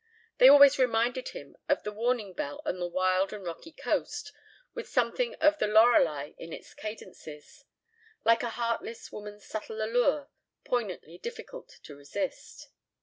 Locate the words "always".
0.49-0.79